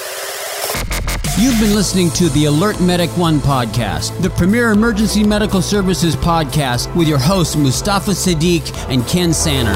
You've 1.39 1.59
been 1.59 1.75
listening 1.75 2.09
to 2.11 2.29
the 2.29 2.45
Alert 2.45 2.81
Medic 2.81 3.11
One 3.11 3.39
podcast, 3.39 4.19
the 4.23 4.29
premier 4.31 4.71
emergency 4.71 5.23
medical 5.23 5.61
services 5.61 6.15
podcast 6.15 6.93
with 6.95 7.07
your 7.07 7.19
hosts 7.19 7.55
Mustafa 7.55 8.09
Sadiq 8.11 8.73
and 8.89 9.05
Ken 9.07 9.31
Sanner. 9.33 9.75